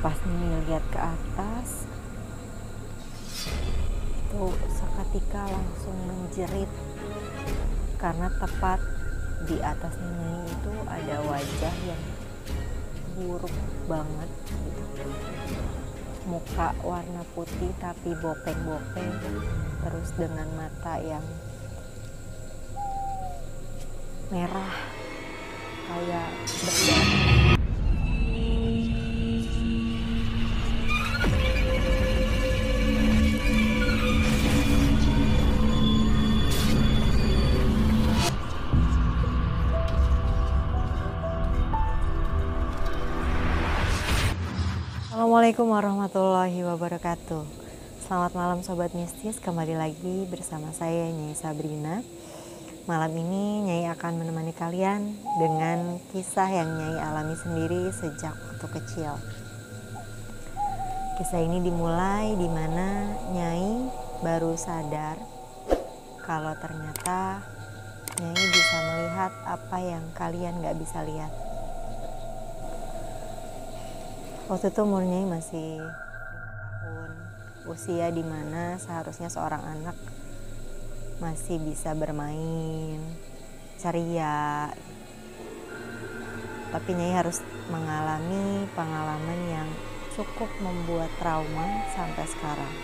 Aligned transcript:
pas 0.00 0.16
Nini 0.24 0.64
lihat 0.64 0.84
ke 0.88 0.96
atas 0.96 1.84
itu 4.16 4.44
seketika 4.72 5.44
langsung 5.44 5.96
menjerit. 6.08 6.70
Karena 8.00 8.32
tepat 8.40 8.80
di 9.44 9.60
atas 9.60 9.92
Nini 10.00 10.48
itu 10.48 10.72
ada 10.88 11.16
wajah 11.20 11.74
yang 11.84 12.02
buruk 13.12 13.52
banget 13.84 14.30
gitu. 14.48 15.04
Muka 16.24 16.72
warna 16.80 17.20
putih 17.36 17.72
tapi 17.76 18.16
bopeng-bopeng 18.24 19.12
terus 19.84 20.08
dengan 20.16 20.48
mata 20.56 20.96
yang 21.00 21.24
merah 24.32 24.74
kayak 25.90 26.30
berdarah 26.46 27.49
Assalamualaikum 45.30 45.70
warahmatullahi 45.70 46.58
wabarakatuh. 46.66 47.46
Selamat 48.02 48.34
malam 48.34 48.66
Sobat 48.66 48.90
Mistis. 48.98 49.38
Kembali 49.38 49.78
lagi 49.78 50.26
bersama 50.26 50.74
saya 50.74 51.06
Nyai 51.06 51.38
Sabrina. 51.38 52.02
Malam 52.90 53.14
ini 53.14 53.62
Nyai 53.62 53.86
akan 53.94 54.18
menemani 54.18 54.50
kalian 54.50 55.14
Dengan 55.38 56.02
kisah 56.10 56.50
yang 56.50 56.74
Nyai 56.74 56.98
alami 56.98 57.38
sendiri 57.38 57.94
sejak 57.94 58.34
waktu 58.34 58.66
kecil. 58.74 59.22
Kisah 61.22 61.46
ini 61.46 61.62
dimulai 61.62 62.34
di 62.34 62.50
mana 62.50 63.14
Nyai 63.30 63.86
baru 64.26 64.58
sadar 64.58 65.14
Kalau 66.26 66.58
ternyata 66.58 67.38
Nyai 68.18 68.46
bisa 68.50 68.76
melihat 68.82 69.30
apa 69.46 69.78
yang 69.78 70.02
kalian 70.10 70.58
gak 70.58 70.74
bisa 70.74 71.06
lihat 71.06 71.49
waktu 74.50 74.74
itu 74.74 74.82
umurnya 74.82 75.30
masih 75.30 75.78
tahun 76.82 77.10
usia 77.70 78.10
di 78.10 78.26
mana 78.26 78.82
seharusnya 78.82 79.30
seorang 79.30 79.62
anak 79.62 79.94
masih 81.22 81.62
bisa 81.62 81.94
bermain 81.94 82.98
ceria. 83.78 84.74
Tapi 86.74 86.90
Nyai 86.98 87.14
harus 87.14 87.38
mengalami 87.70 88.66
pengalaman 88.74 89.40
yang 89.54 89.68
cukup 90.18 90.50
membuat 90.58 91.14
trauma 91.22 91.86
sampai 91.94 92.26
sekarang. 92.26 92.74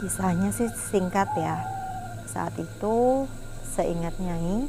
Kisahnya 0.00 0.48
sih 0.48 0.72
singkat 0.72 1.28
ya. 1.36 1.60
Saat 2.24 2.56
itu 2.56 3.28
seingat 3.68 4.16
Nyai 4.16 4.64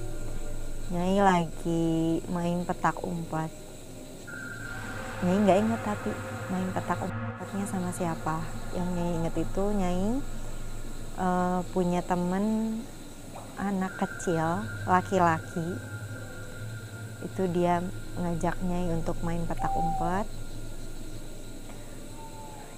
Nyai 0.91 1.17
lagi 1.23 2.19
main 2.27 2.67
petak 2.67 2.99
umpat 2.99 3.68
Nyai 5.19 5.35
nggak 5.43 5.59
inget 5.59 5.81
tapi 5.83 6.11
main 6.47 6.69
petak 6.71 6.99
umpetnya 7.03 7.65
sama 7.67 7.91
siapa. 7.91 8.39
Yang 8.71 8.87
Nyai 8.95 9.11
inget 9.19 9.35
itu 9.35 9.63
Nyai 9.75 10.05
uh, 11.19 11.59
punya 11.75 11.99
temen 11.99 12.79
anak 13.59 13.99
kecil 13.99 14.63
laki-laki. 14.87 15.75
Itu 17.19 17.51
dia 17.51 17.83
ngajak 18.15 18.63
Nyai 18.63 18.95
untuk 18.95 19.19
main 19.19 19.43
petak 19.43 19.75
umpet. 19.75 20.23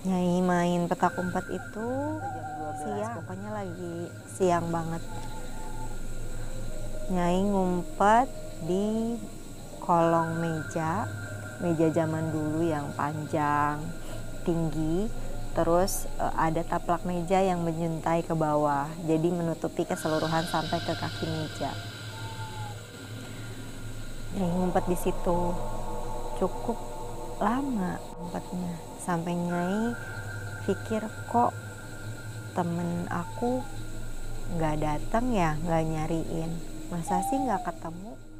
Nyai 0.10 0.42
main 0.42 0.90
petak 0.90 1.14
umpet 1.22 1.46
itu 1.54 1.90
siang 2.82 3.22
pokoknya 3.22 3.50
lagi 3.54 4.10
siang 4.34 4.66
banget. 4.74 5.06
Nyai 7.14 7.38
ngumpet 7.46 8.28
di 8.66 9.14
kolong 9.78 10.42
meja 10.42 11.06
meja 11.62 11.88
zaman 11.94 12.34
dulu 12.34 12.66
yang 12.66 12.90
panjang 12.98 13.78
tinggi 14.42 15.06
terus 15.52 16.08
uh, 16.18 16.32
ada 16.40 16.64
taplak 16.64 17.04
meja 17.04 17.44
yang 17.44 17.62
menyuntai 17.62 18.24
ke 18.24 18.32
bawah 18.32 18.88
jadi 19.04 19.30
menutupi 19.30 19.84
keseluruhan 19.84 20.48
sampai 20.48 20.80
ke 20.82 20.94
kaki 20.96 21.28
meja. 21.28 21.72
Nyai 24.32 24.48
ngumpet 24.48 24.88
di 24.88 24.98
situ. 24.98 25.40
Cukup 26.40 26.80
lama 27.44 28.00
ngumpetnya. 28.16 28.80
Sampai 29.04 29.36
Nyai 29.36 29.92
pikir 30.64 31.04
kok 31.28 31.52
temen 32.56 33.12
aku 33.12 33.60
nggak 34.56 34.80
datang 34.80 35.36
ya 35.36 35.60
nggak 35.60 35.84
nyariin? 35.84 36.52
Masa 36.88 37.20
sih 37.28 37.36
nggak 37.44 37.68
ketemu 37.68 38.31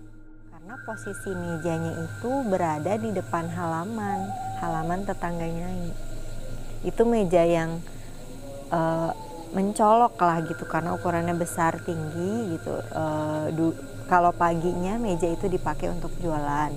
karena 0.62 0.78
posisi 0.86 1.34
mejanya 1.34 2.06
itu 2.06 2.32
berada 2.46 2.94
di 2.94 3.10
depan 3.10 3.50
halaman 3.50 4.30
halaman 4.62 5.02
tetangganya 5.10 5.66
itu 6.86 7.02
meja 7.02 7.42
yang 7.42 7.82
uh, 8.70 9.10
mencolok 9.58 10.22
lah 10.22 10.38
gitu 10.46 10.62
karena 10.70 10.94
ukurannya 10.94 11.34
besar 11.34 11.82
tinggi 11.82 12.54
gitu. 12.54 12.78
Uh, 12.94 13.74
kalau 14.06 14.30
paginya 14.38 15.02
meja 15.02 15.34
itu 15.34 15.50
dipakai 15.50 15.90
untuk 15.90 16.14
jualan 16.22 16.70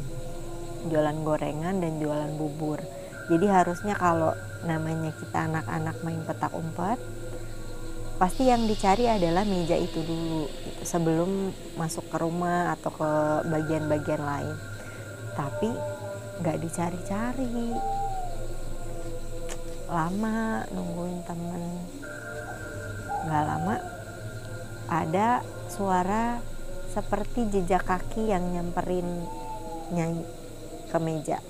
jualan 0.88 1.16
gorengan 1.20 1.76
dan 1.84 2.00
jualan 2.00 2.40
bubur. 2.40 2.80
Jadi 3.28 3.52
harusnya 3.52 4.00
kalau 4.00 4.32
namanya 4.64 5.12
kita 5.12 5.44
anak-anak 5.44 6.00
main 6.00 6.24
petak 6.24 6.56
umpet 6.56 6.96
pasti 8.24 8.48
yang 8.48 8.64
dicari 8.64 9.04
adalah 9.04 9.44
meja 9.44 9.76
itu 9.76 10.00
dulu 10.00 10.48
gitu, 10.48 10.80
sebelum 10.80 11.52
masuk 11.76 12.08
ke 12.08 12.16
rumah 12.16 12.72
atau 12.72 12.88
ke 12.88 13.10
bagian-bagian 13.52 14.24
lain. 14.24 14.56
Tapi 15.36 15.68
nggak 16.40 16.56
dicari-cari. 16.56 17.76
Lama 19.92 20.64
nungguin 20.72 21.20
temen. 21.28 21.84
Nggak 23.28 23.44
lama 23.44 23.76
ada 24.88 25.44
suara 25.68 26.40
seperti 26.96 27.52
jejak 27.52 27.84
kaki 27.84 28.32
yang 28.32 28.56
nyamperin 28.56 29.04
nyai 29.92 30.24
ke 30.88 30.96
meja. 30.96 31.44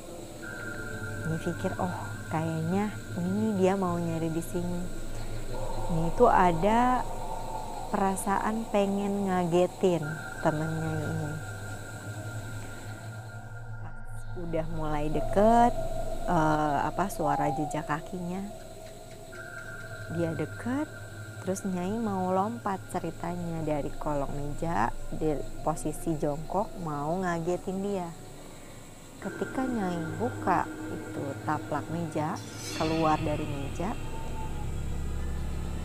Ini 1.22 1.38
pikir 1.38 1.70
oh 1.78 1.94
kayaknya 2.34 2.90
ini 3.22 3.62
dia 3.62 3.78
mau 3.78 3.94
nyari 3.94 4.26
di 4.26 4.42
sini. 4.42 4.82
ini 4.82 5.13
itu 6.10 6.26
ada 6.26 7.02
perasaan 7.94 8.66
pengen 8.74 9.30
ngagetin 9.30 10.02
temennya 10.42 10.92
ini. 10.98 11.32
Udah 14.42 14.66
mulai 14.74 15.06
deket 15.14 15.72
uh, 16.26 16.90
apa 16.90 17.06
suara 17.06 17.54
jejak 17.54 17.86
kakinya. 17.86 18.42
Dia 20.18 20.34
deket 20.34 20.90
terus 21.44 21.62
Nyai 21.62 22.00
mau 22.00 22.32
lompat 22.32 22.80
ceritanya 22.88 23.62
dari 23.62 23.92
kolong 24.00 24.32
meja 24.32 24.88
di 25.12 25.36
posisi 25.62 26.16
jongkok 26.18 26.72
mau 26.82 27.14
ngagetin 27.22 27.78
dia. 27.78 28.08
Ketika 29.22 29.62
Nyai 29.64 30.18
buka 30.18 30.66
itu 30.90 31.24
taplak 31.46 31.86
meja 31.94 32.34
keluar 32.74 33.22
dari 33.22 33.46
meja 33.46 33.94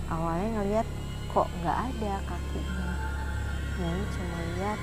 awalnya 0.09 0.49
ngeliat 0.59 0.87
kok 1.29 1.47
nggak 1.61 1.77
ada 1.93 2.13
kakinya? 2.25 2.91
Nyai 3.79 4.03
cuma 4.11 4.37
lihat 4.57 4.79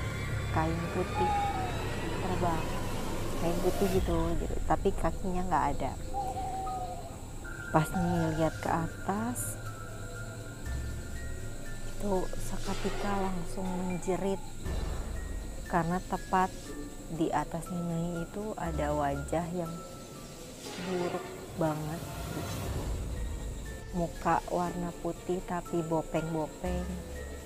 kain 0.54 0.80
putih. 0.94 1.32
Terbang 2.22 2.64
kain 3.36 3.58
putih 3.60 3.88
gitu, 4.00 4.16
gitu. 4.40 4.56
tapi 4.64 4.88
kakinya 4.96 5.42
nggak 5.46 5.66
ada. 5.76 5.92
Pas 7.70 7.88
nih 7.92 8.40
lihat 8.40 8.54
ke 8.64 8.70
atas 8.70 9.60
itu 11.96 12.14
seketika 12.40 13.12
langsung 13.20 13.66
menjerit. 13.66 14.40
Karena 15.66 15.98
tepat 16.06 16.48
di 17.10 17.26
atas 17.34 17.66
Nyai 17.74 18.22
itu 18.22 18.54
ada 18.54 18.94
wajah 18.94 19.46
yang 19.50 19.72
buruk 20.86 21.26
banget. 21.58 22.00
gitu 22.34 22.85
muka 23.96 24.44
warna 24.52 24.92
putih 25.00 25.40
tapi 25.48 25.80
bopeng-bopeng 25.80 26.84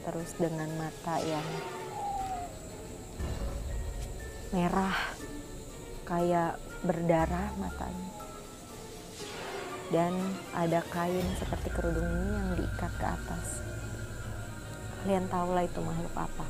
terus 0.02 0.34
dengan 0.34 0.66
mata 0.74 1.22
yang 1.22 1.46
merah 4.50 4.98
kayak 6.02 6.58
berdarah 6.82 7.54
matanya. 7.54 8.10
Dan 9.90 10.14
ada 10.54 10.82
kain 10.90 11.26
seperti 11.38 11.70
kerudung 11.70 12.06
ini 12.06 12.30
yang 12.34 12.50
diikat 12.58 12.92
ke 12.98 13.06
atas. 13.06 13.46
Kalian 15.02 15.26
tahulah 15.30 15.66
itu 15.66 15.78
makhluk 15.82 16.14
apa. 16.18 16.46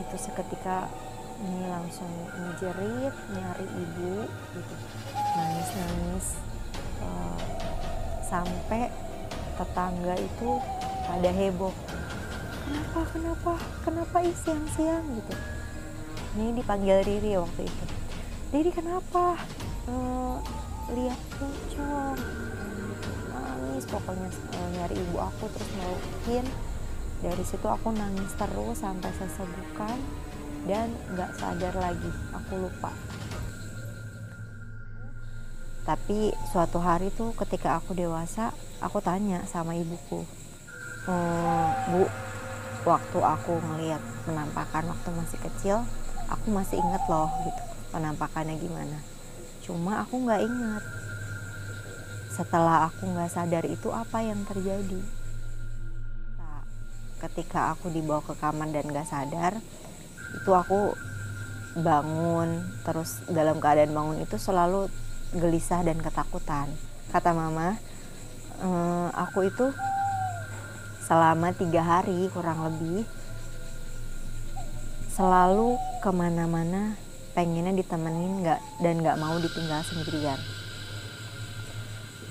Itu 0.00 0.16
seketika 0.20 0.88
ini 1.44 1.64
langsung 1.68 2.12
menjerit 2.36 3.14
nyari 3.32 3.66
ibu 3.68 4.14
gitu. 4.52 4.74
Nangis 5.36 5.68
nangis 5.76 6.26
sampai 8.28 8.92
tetangga 9.56 10.14
itu 10.20 10.50
pada 11.08 11.30
heboh. 11.32 11.74
Kenapa 12.68 13.00
kenapa 13.10 13.52
kenapa 13.80 14.16
ih 14.20 14.36
siang-siang 14.36 15.04
gitu? 15.16 15.34
Ini 16.36 16.60
dipanggil 16.60 17.00
Riri 17.02 17.40
waktu 17.40 17.64
itu. 17.64 17.84
Riri 18.52 18.70
kenapa? 18.70 19.40
Uh, 19.88 20.36
lihat 20.92 21.16
pocong. 21.40 22.20
Nangis 23.32 23.84
pokoknya 23.88 24.28
uh, 24.28 24.68
nyari 24.76 24.94
ibu 25.00 25.16
aku 25.16 25.48
terus 25.48 25.70
melukin 25.80 26.46
dari 27.18 27.42
situ 27.42 27.66
aku 27.66 27.90
nangis 27.96 28.30
terus 28.36 28.78
sampai 28.78 29.10
sesebukan 29.16 29.96
dan 30.68 30.92
nggak 31.16 31.32
sadar 31.40 31.72
lagi. 31.80 32.12
Aku 32.36 32.68
lupa 32.68 32.92
tapi 35.88 36.36
suatu 36.52 36.76
hari 36.84 37.08
tuh 37.16 37.32
ketika 37.32 37.80
aku 37.80 37.96
dewasa 37.96 38.52
aku 38.84 39.00
tanya 39.00 39.48
sama 39.48 39.72
ibuku 39.72 40.28
ehm, 41.08 41.68
bu 41.88 42.04
waktu 42.84 43.18
aku 43.24 43.56
ngelihat 43.56 44.04
penampakan 44.28 44.92
waktu 44.92 45.08
masih 45.16 45.40
kecil 45.40 45.76
aku 46.28 46.52
masih 46.52 46.76
inget 46.76 47.00
loh 47.08 47.32
gitu 47.48 47.68
penampakannya 47.90 48.56
gimana? 48.60 48.98
Cuma 49.64 50.04
aku 50.04 50.24
nggak 50.24 50.42
ingat. 50.44 50.84
Setelah 52.32 52.92
aku 52.92 53.08
nggak 53.08 53.32
sadar 53.32 53.64
itu 53.66 53.88
apa 53.90 54.22
yang 54.22 54.46
terjadi? 54.46 55.00
Nah, 56.38 56.62
ketika 57.26 57.74
aku 57.74 57.90
dibawa 57.90 58.22
ke 58.22 58.36
kamar 58.38 58.70
dan 58.70 58.86
nggak 58.86 59.08
sadar 59.08 59.58
itu 60.28 60.50
aku 60.52 60.92
bangun 61.78 62.68
terus 62.84 63.22
dalam 63.32 63.62
keadaan 63.62 63.96
bangun 63.96 64.18
itu 64.20 64.36
selalu 64.36 64.92
gelisah 65.36 65.84
dan 65.84 66.00
ketakutan. 66.00 66.68
Kata 67.12 67.32
mama 67.36 67.76
ehm, 68.60 69.08
aku 69.12 69.48
itu 69.48 69.66
selama 71.04 71.56
tiga 71.56 71.80
hari 71.80 72.28
kurang 72.32 72.64
lebih 72.68 73.08
selalu 75.12 75.80
ke 76.04 76.10
mana-mana 76.12 76.94
pengennya 77.32 77.74
ditemenin 77.74 78.44
nggak 78.44 78.60
dan 78.84 78.94
nggak 79.00 79.18
mau 79.18 79.36
ditinggal 79.40 79.80
sendirian. 79.82 80.38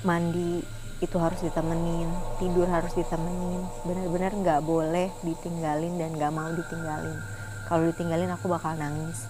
Mandi 0.05 0.61
itu 0.97 1.17
harus 1.21 1.38
ditemenin 1.45 2.09
tidur 2.41 2.65
harus 2.65 2.89
ditemenin 2.97 3.61
benar-benar 3.85 4.33
nggak 4.33 4.61
boleh 4.65 5.13
ditinggalin 5.21 5.99
dan 6.01 6.09
nggak 6.17 6.33
mau 6.33 6.49
ditinggalin. 6.53 7.17
Kalau 7.67 7.83
ditinggalin 7.91 8.31
aku 8.31 8.45
bakal 8.49 8.73
nangis 8.79 9.27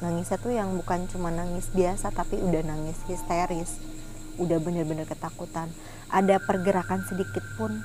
nangisnya 0.00 0.40
tuh 0.40 0.52
yang 0.56 0.72
bukan 0.76 1.04
cuma 1.12 1.28
nangis 1.28 1.68
biasa 1.72 2.12
tapi 2.12 2.40
udah 2.40 2.64
nangis 2.64 2.96
histeris. 3.04 3.76
Udah 4.40 4.56
bener-bener 4.56 5.04
ketakutan. 5.04 5.68
Ada 6.08 6.40
pergerakan 6.40 7.04
sedikit 7.04 7.44
pun 7.60 7.84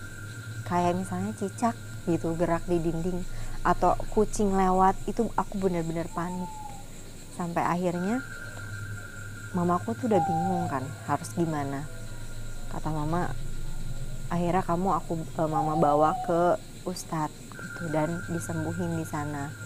kayak 0.65 0.95
misalnya 0.95 1.35
cicak 1.35 1.75
gitu 2.07 2.33
gerak 2.39 2.63
di 2.65 2.79
dinding 2.79 3.21
atau 3.61 3.97
kucing 4.13 4.55
lewat 4.55 4.95
itu 5.05 5.27
aku 5.35 5.59
bener-bener 5.59 6.07
panik. 6.15 6.49
Sampai 7.35 7.67
akhirnya 7.67 8.23
mamaku 9.51 9.95
tuh 9.99 10.07
udah 10.07 10.21
bingung 10.23 10.65
kan 10.71 10.83
harus 11.11 11.29
gimana. 11.35 11.83
Kata 12.71 12.89
mama 12.95 13.35
akhirnya 14.31 14.63
kamu 14.63 14.89
aku 14.95 15.19
eh, 15.19 15.49
mama 15.49 15.75
bawa 15.77 16.15
ke 16.25 16.57
ustadz 16.87 17.45
gitu 17.75 17.91
dan 17.91 18.23
disembuhin 18.31 18.95
di 18.95 19.05
sana 19.05 19.64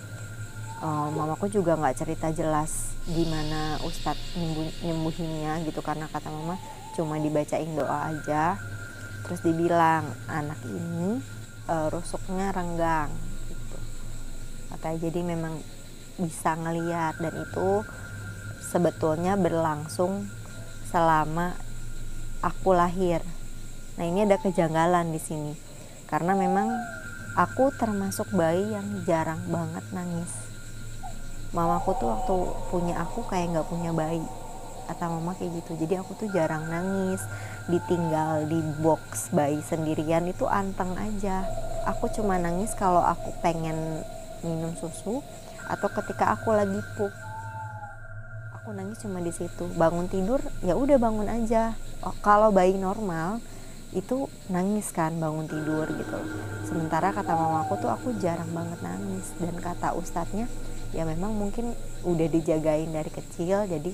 uh, 0.79 1.07
mamaku 1.11 1.51
juga 1.51 1.75
nggak 1.75 1.97
cerita 1.99 2.27
jelas 2.31 2.95
gimana 3.09 3.79
ustadz 3.83 4.37
nyembuh, 4.37 4.67
nyembuhinnya 4.85 5.63
gitu 5.67 5.81
karena 5.83 6.05
kata 6.07 6.29
mama 6.31 6.55
cuma 6.95 7.19
dibacain 7.19 7.69
doa 7.75 8.11
aja. 8.11 8.59
Terus 9.27 9.39
dibilang 9.43 10.09
anak 10.31 10.59
ini 10.65 11.19
uh, 11.67 11.87
rusuknya 11.91 12.55
renggang 12.55 13.11
gitu. 13.51 13.77
Katanya 14.73 14.97
jadi 15.09 15.19
memang 15.21 15.53
bisa 16.19 16.55
ngeliat 16.55 17.19
dan 17.19 17.33
itu 17.35 17.83
sebetulnya 18.59 19.39
berlangsung 19.39 20.27
selama 20.87 21.55
aku 22.39 22.71
lahir. 22.75 23.21
Nah 23.99 24.05
ini 24.07 24.23
ada 24.23 24.39
kejanggalan 24.39 25.11
di 25.11 25.19
sini 25.19 25.53
karena 26.07 26.33
memang 26.33 26.71
aku 27.37 27.69
termasuk 27.77 28.31
bayi 28.33 28.73
yang 28.73 29.05
jarang 29.05 29.39
banget 29.51 29.85
nangis 29.93 30.49
mamaku 31.49 31.97
tuh 31.97 32.07
waktu 32.13 32.35
punya 32.69 32.95
aku 33.01 33.25
kayak 33.25 33.53
nggak 33.53 33.67
punya 33.69 33.91
bayi. 33.93 34.25
Kata 34.89 35.05
mama 35.05 35.37
kayak 35.37 35.61
gitu. 35.61 35.77
Jadi 35.85 35.93
aku 36.01 36.17
tuh 36.17 36.27
jarang 36.33 36.65
nangis 36.65 37.21
ditinggal 37.69 38.49
di 38.49 38.57
box 38.81 39.29
bayi 39.29 39.61
sendirian 39.61 40.25
itu 40.25 40.49
anteng 40.49 40.97
aja. 40.97 41.45
Aku 41.85 42.09
cuma 42.09 42.41
nangis 42.41 42.73
kalau 42.73 43.01
aku 43.01 43.33
pengen 43.41 44.01
minum 44.41 44.73
susu 44.77 45.21
atau 45.69 45.89
ketika 46.01 46.33
aku 46.33 46.53
lagi 46.53 46.81
pup. 46.97 47.13
Aku 48.61 48.73
nangis 48.73 49.01
cuma 49.01 49.21
di 49.21 49.29
situ. 49.29 49.69
Bangun 49.77 50.09
tidur 50.09 50.41
ya 50.65 50.73
udah 50.73 50.97
bangun 50.97 51.29
aja. 51.29 51.77
Oh, 52.01 52.13
kalau 52.25 52.49
bayi 52.49 52.77
normal 52.77 53.41
itu 53.89 54.29
nangis 54.53 54.93
kan 54.93 55.17
bangun 55.17 55.49
tidur 55.49 55.85
gitu. 55.89 56.19
Sementara 56.65 57.09
kata 57.09 57.33
mamaku 57.33 57.77
tuh 57.81 57.89
aku 57.89 58.13
jarang 58.21 58.49
banget 58.53 58.81
nangis. 58.81 59.33
Dan 59.37 59.57
kata 59.57 59.93
ustadznya 59.97 60.49
ya 60.89 61.05
memang 61.05 61.35
mungkin 61.37 61.77
udah 62.01 62.27
dijagain 62.31 62.89
dari 62.89 63.11
kecil 63.13 63.69
jadi 63.69 63.93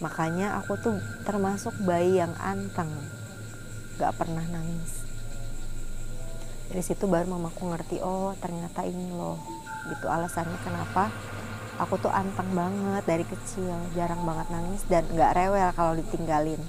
makanya 0.00 0.58
aku 0.58 0.80
tuh 0.80 0.96
termasuk 1.28 1.76
bayi 1.84 2.18
yang 2.18 2.32
anteng. 2.40 2.88
Gak 4.00 4.16
pernah 4.16 4.42
nangis. 4.48 5.04
Dari 6.72 6.80
situ 6.80 7.04
baru 7.04 7.28
mamaku 7.28 7.68
ngerti 7.68 8.00
oh 8.00 8.32
ternyata 8.40 8.80
ini 8.88 9.12
loh 9.12 9.36
gitu. 9.92 10.08
Alasannya 10.08 10.56
kenapa 10.64 11.12
aku 11.76 12.00
tuh 12.00 12.12
anteng 12.12 12.48
banget 12.56 13.04
dari 13.04 13.24
kecil 13.28 13.76
jarang 13.92 14.24
banget 14.24 14.48
nangis 14.48 14.82
dan 14.88 15.04
gak 15.12 15.36
rewel 15.36 15.68
kalau 15.76 15.92
ditinggalin 15.96 16.60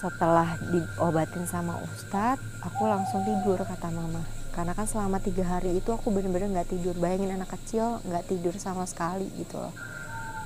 setelah 0.00 0.56
diobatin 0.72 1.44
sama 1.44 1.76
ustadz 1.84 2.40
aku 2.64 2.88
langsung 2.88 3.20
tidur 3.20 3.60
kata 3.60 3.92
mama. 3.92 4.24
Karena 4.50 4.72
kan 4.72 4.88
selama 4.88 5.20
tiga 5.20 5.44
hari 5.44 5.76
itu 5.76 5.92
aku 5.92 6.08
bener-bener 6.08 6.48
nggak 6.48 6.72
tidur. 6.72 6.96
Bayangin 6.96 7.36
anak 7.36 7.52
kecil 7.52 8.00
nggak 8.08 8.24
tidur 8.32 8.56
sama 8.56 8.88
sekali 8.88 9.28
gitu 9.36 9.60
loh. 9.60 9.76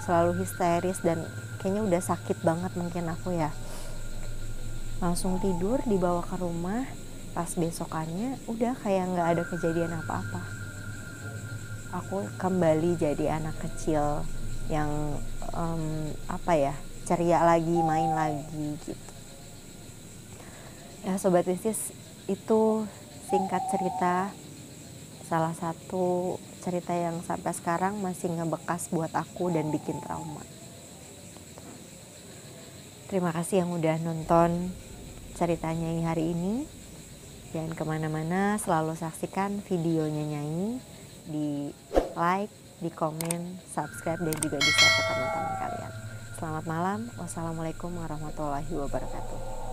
Selalu 0.02 0.42
histeris 0.42 0.98
dan 1.06 1.22
kayaknya 1.62 1.86
udah 1.86 2.02
sakit 2.02 2.42
banget 2.42 2.74
mungkin 2.74 3.06
aku 3.08 3.32
ya. 3.38 3.54
Langsung 4.98 5.38
tidur 5.38 5.78
dibawa 5.86 6.26
ke 6.26 6.34
rumah. 6.34 6.82
Pas 7.34 7.50
besokannya 7.54 8.38
udah 8.50 8.74
kayak 8.82 9.10
nggak 9.10 9.28
ada 9.38 9.42
kejadian 9.46 9.94
apa-apa. 10.02 10.42
Aku 12.02 12.26
kembali 12.42 12.98
jadi 12.98 13.38
anak 13.38 13.54
kecil 13.62 14.26
yang 14.66 14.90
um, 15.54 16.10
apa 16.26 16.52
ya 16.58 16.74
ceria 17.06 17.42
lagi 17.46 17.78
main 17.84 18.10
lagi 18.16 18.80
gitu 18.82 19.13
ya 21.04 21.20
sobat 21.20 21.44
isis 21.44 21.92
itu 22.32 22.88
singkat 23.28 23.60
cerita 23.68 24.32
salah 25.28 25.52
satu 25.52 26.36
cerita 26.64 26.96
yang 26.96 27.20
sampai 27.20 27.52
sekarang 27.52 28.00
masih 28.00 28.32
ngebekas 28.32 28.88
buat 28.88 29.12
aku 29.12 29.52
dan 29.52 29.68
bikin 29.68 30.00
trauma. 30.00 30.40
Terima 33.12 33.36
kasih 33.36 33.64
yang 33.64 33.70
udah 33.76 34.00
nonton 34.00 34.72
ceritanya 35.36 36.08
hari 36.08 36.32
ini. 36.32 36.64
Jangan 37.52 37.76
ke 37.76 37.84
mana-mana, 37.84 38.56
selalu 38.58 38.96
saksikan 38.96 39.60
videonya 39.68 40.24
nyanyi 40.24 40.80
di 41.28 41.70
like, 42.16 42.50
di 42.80 42.90
komen, 42.90 43.60
subscribe, 43.70 44.18
dan 44.18 44.34
juga 44.42 44.58
di 44.58 44.72
share 44.72 44.94
ke 44.98 45.02
teman-teman 45.06 45.54
kalian. 45.62 45.92
Selamat 46.34 46.64
malam, 46.66 47.00
wassalamualaikum 47.14 47.94
warahmatullahi 47.94 48.72
wabarakatuh. 48.74 49.63